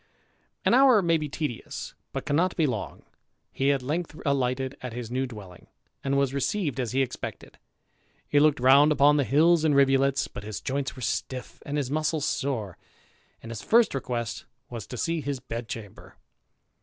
An 0.65 0.73
hour 0.73 1.03
may 1.03 1.17
be 1.19 1.29
tedious, 1.29 1.93
but 2.11 2.25
cannot 2.25 2.55
be 2.55 2.65
long. 2.65 3.03
He 3.51 3.71
at 3.71 3.83
length 3.83 4.19
alighted 4.25 4.75
at 4.81 4.93
his 4.93 5.11
new 5.11 5.27
dwelling, 5.27 5.67
and 6.03 6.17
was 6.17 6.33
received 6.33 6.79
as 6.79 6.91
he 6.91 7.03
expected; 7.03 7.59
he 8.27 8.39
looked 8.39 8.59
round 8.59 8.91
upon 8.91 9.17
the 9.17 9.23
hills 9.23 9.63
and 9.63 9.75
rivulets, 9.75 10.27
but 10.27 10.41
his 10.43 10.59
joints 10.59 10.95
were 10.95 11.03
stiff 11.03 11.61
and 11.67 11.77
his 11.77 11.91
muscles 11.91 12.25
sore, 12.25 12.79
and 13.43 13.51
his 13.51 13.61
first 13.61 13.93
request 13.93 14.45
was 14.71 14.87
to 14.87 14.97
see 14.97 15.21
his 15.21 15.39
bed 15.39 15.69
chamber. 15.69 16.17